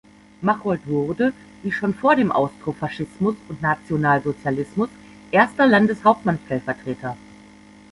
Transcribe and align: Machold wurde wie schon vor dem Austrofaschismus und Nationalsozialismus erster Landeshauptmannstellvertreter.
Machold 0.41 0.87
wurde 0.87 1.31
wie 1.61 1.71
schon 1.71 1.93
vor 1.93 2.15
dem 2.15 2.31
Austrofaschismus 2.31 3.35
und 3.49 3.61
Nationalsozialismus 3.61 4.89
erster 5.29 5.67
Landeshauptmannstellvertreter. 5.67 7.15